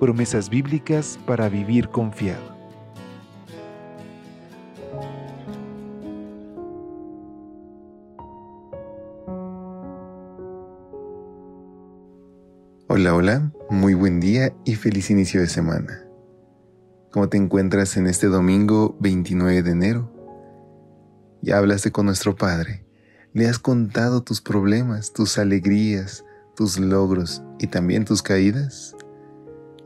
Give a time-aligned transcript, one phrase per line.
[0.00, 2.54] Promesas bíblicas para vivir confiado.
[12.88, 16.04] Hola, hola, muy buen día y feliz inicio de semana.
[17.10, 20.12] ¿Cómo te encuentras en este domingo 29 de enero?
[21.40, 22.84] Ya hablaste con nuestro Padre,
[23.32, 26.24] le has contado tus problemas, tus alegrías,
[26.56, 28.96] tus logros y también tus caídas.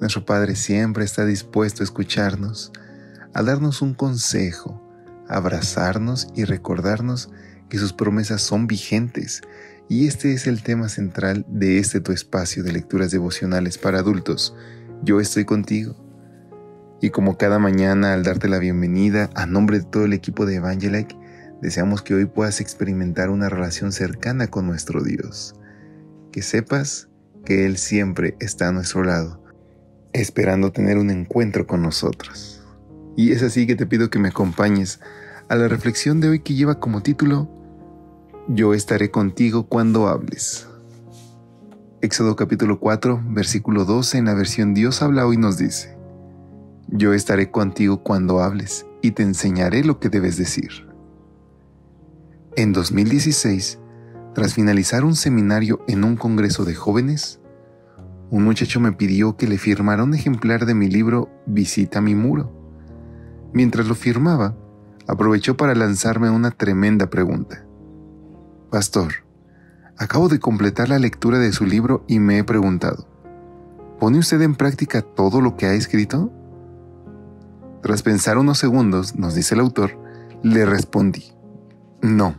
[0.00, 2.72] Nuestro Padre siempre está dispuesto a escucharnos,
[3.34, 4.82] a darnos un consejo,
[5.28, 7.30] a abrazarnos y recordarnos
[7.68, 9.42] que sus promesas son vigentes
[9.88, 14.54] y este es el tema central de este tu espacio de lecturas devocionales para adultos.
[15.02, 15.96] Yo estoy contigo.
[17.00, 20.56] Y como cada mañana al darte la bienvenida a nombre de todo el equipo de
[20.56, 21.16] Evangelike,
[21.62, 25.54] deseamos que hoy puedas experimentar una relación cercana con nuestro Dios.
[26.32, 27.08] Que sepas
[27.46, 29.42] que Él siempre está a nuestro lado,
[30.12, 32.62] esperando tener un encuentro con nosotros.
[33.16, 35.00] Y es así que te pido que me acompañes
[35.48, 37.48] a la reflexión de hoy que lleva como título
[38.50, 40.66] yo estaré contigo cuando hables.
[42.00, 45.98] Éxodo capítulo 4, versículo 12 en la versión Dios habla hoy nos dice,
[46.86, 50.88] Yo estaré contigo cuando hables y te enseñaré lo que debes decir.
[52.56, 53.80] En 2016,
[54.34, 57.40] tras finalizar un seminario en un congreso de jóvenes,
[58.30, 62.52] un muchacho me pidió que le firmara un ejemplar de mi libro Visita mi muro.
[63.54, 64.54] Mientras lo firmaba,
[65.06, 67.64] aprovechó para lanzarme una tremenda pregunta.
[68.70, 69.24] Pastor,
[69.96, 73.08] acabo de completar la lectura de su libro y me he preguntado,
[73.98, 76.30] ¿pone usted en práctica todo lo que ha escrito?
[77.82, 79.98] Tras pensar unos segundos, nos dice el autor,
[80.42, 81.32] le respondí,
[82.02, 82.34] no.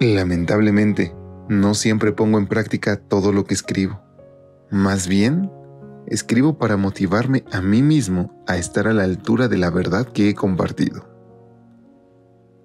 [0.00, 1.14] Lamentablemente,
[1.48, 4.03] no siempre pongo en práctica todo lo que escribo.
[4.74, 5.52] Más bien,
[6.08, 10.28] escribo para motivarme a mí mismo a estar a la altura de la verdad que
[10.28, 11.08] he compartido.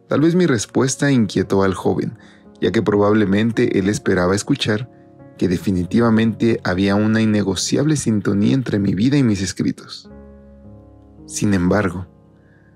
[0.08, 2.18] Tal vez mi respuesta inquietó al joven,
[2.60, 4.90] ya que probablemente él esperaba escuchar
[5.38, 10.10] que definitivamente había una innegociable sintonía entre mi vida y mis escritos.
[11.28, 12.08] Sin embargo,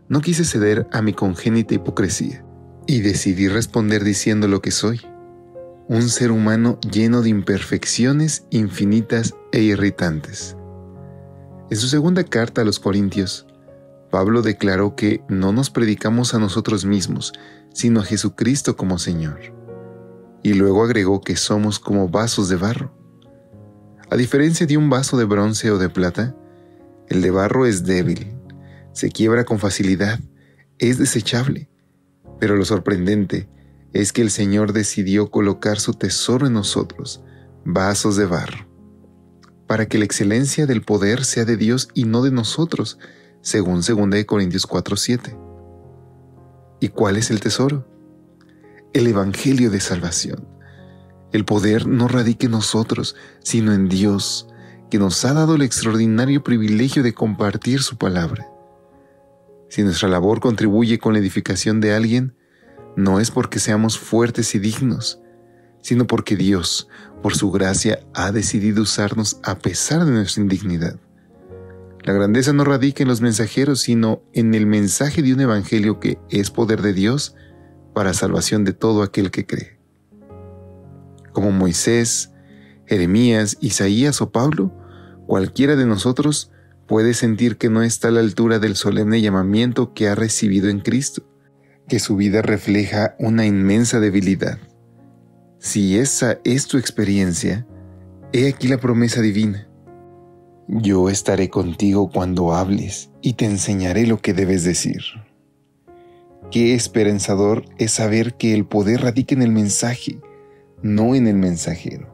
[0.10, 2.46] no quise ceder a mi congénita hipocresía
[2.86, 5.02] y decidí responder diciendo lo que soy,
[5.94, 10.58] un ser humano lleno de imperfecciones infinitas e irritantes.
[11.70, 13.46] En su segunda carta a los Corintios,
[14.10, 17.32] Pablo declaró que no nos predicamos a nosotros mismos,
[17.76, 19.40] sino a Jesucristo como Señor
[20.42, 22.92] y luego agregó que somos como vasos de barro.
[24.10, 26.36] A diferencia de un vaso de bronce o de plata,
[27.08, 28.36] el de barro es débil,
[28.94, 30.20] se quiebra con facilidad,
[30.80, 31.70] es desechable,
[32.40, 33.48] pero lo sorprendente
[33.94, 37.24] es que el Señor decidió colocar su tesoro en nosotros,
[37.64, 38.68] vasos de barro,
[39.68, 42.98] para que la excelencia del poder sea de Dios y no de nosotros,
[43.42, 45.38] según 2 Corintios 4:7.
[46.80, 47.88] ¿Y cuál es el tesoro?
[48.94, 50.48] el Evangelio de salvación.
[51.32, 54.48] El poder no radica en nosotros, sino en Dios,
[54.92, 58.48] que nos ha dado el extraordinario privilegio de compartir su palabra.
[59.68, 62.36] Si nuestra labor contribuye con la edificación de alguien,
[62.96, 65.20] no es porque seamos fuertes y dignos,
[65.82, 66.88] sino porque Dios,
[67.22, 71.00] por su gracia, ha decidido usarnos a pesar de nuestra indignidad.
[72.04, 76.20] La grandeza no radica en los mensajeros, sino en el mensaje de un evangelio que
[76.30, 77.36] es poder de Dios
[77.94, 79.80] para salvación de todo aquel que cree.
[81.32, 82.32] Como Moisés,
[82.86, 84.74] Jeremías, Isaías o Pablo,
[85.28, 86.52] cualquiera de nosotros
[86.88, 90.82] puede sentir que no está a la altura del solemne llamamiento que ha recibido en
[90.82, 91.24] Cristo,
[91.88, 94.58] que su vida refleja una inmensa debilidad.
[95.60, 97.66] Si esa es tu experiencia,
[98.34, 99.68] he aquí la promesa divina.
[100.68, 105.02] Yo estaré contigo cuando hables y te enseñaré lo que debes decir.
[106.52, 110.20] Qué esperanzador es saber que el poder radica en el mensaje,
[110.82, 112.14] no en el mensajero.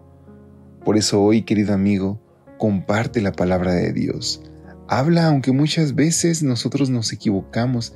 [0.86, 2.21] Por eso hoy, querido amigo,
[2.57, 4.42] comparte la palabra de Dios.
[4.88, 7.95] Habla aunque muchas veces nosotros nos equivocamos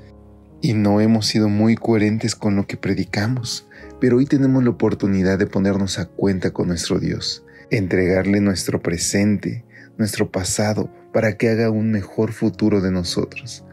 [0.63, 3.67] y no hemos sido muy coherentes con lo que predicamos,
[3.99, 9.65] pero hoy tenemos la oportunidad de ponernos a cuenta con nuestro Dios, entregarle nuestro presente,
[9.97, 13.65] nuestro pasado, para que haga un mejor futuro de nosotros,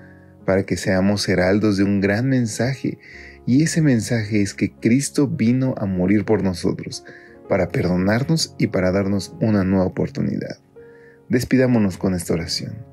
[0.44, 2.98] para que seamos heraldos de un gran mensaje,
[3.46, 7.04] y ese mensaje es que Cristo vino a morir por nosotros,
[7.48, 10.58] para perdonarnos y para darnos una nueva oportunidad.
[11.28, 12.84] Despidámonos con esta oración.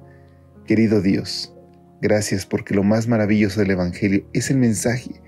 [0.67, 1.56] Querido Dios,
[2.01, 5.21] gracias porque lo más maravilloso del Evangelio es el mensaje,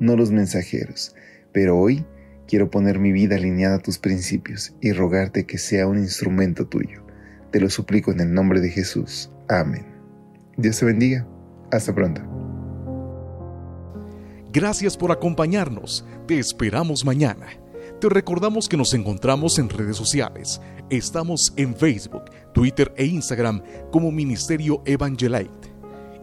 [0.00, 1.14] no los mensajeros,
[1.52, 2.04] pero hoy
[2.46, 7.04] quiero poner mi vida alineada a tus principios y rogarte que sea un instrumento tuyo.
[7.50, 9.30] Te lo suplico en el nombre de Jesús.
[9.48, 9.86] Amén.
[10.56, 11.26] Dios te bendiga.
[11.70, 12.22] Hasta pronto.
[14.52, 16.04] Gracias por acompañarnos.
[16.26, 17.46] Te esperamos mañana.
[18.00, 20.60] Te recordamos que nos encontramos en redes sociales.
[20.90, 25.75] Estamos en Facebook, Twitter e Instagram como Ministerio Evangelite.